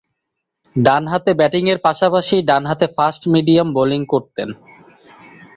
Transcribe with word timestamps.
ডানহাতে 0.75 1.31
ব্যাটিংয়ের 1.33 1.79
পাশাপাশি 1.79 2.35
ডানহাতে 2.49 2.85
ফাস্ট 2.97 3.23
মিডিয়াম 3.27 3.67
বোলিং 3.73 4.01
করতেন। 4.05 4.49